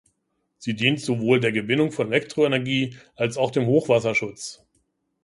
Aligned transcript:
Sie 0.57 0.73
dient 0.75 0.99
sowohl 0.99 1.39
der 1.39 1.51
Gewinnung 1.51 1.91
von 1.91 2.07
Elektroenergie 2.07 2.97
als 3.15 3.37
auch 3.37 3.51
dem 3.51 3.67
Hochwasserschutz. 3.67 4.63